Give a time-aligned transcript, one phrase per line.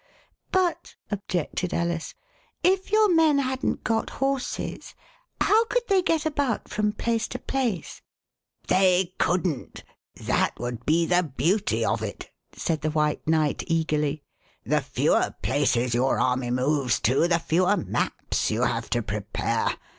[0.51, 2.15] But," objected Alice,
[2.63, 4.95] if your men hadn't got horses
[5.39, 8.01] how could they get about from place to place
[8.65, 9.83] ^"They couldn't.
[10.15, 14.23] That would be the beauty of it," said the White Knight eagerly;
[14.65, 19.69] the fewer places your army moves to, the fewer maps you have to prepare.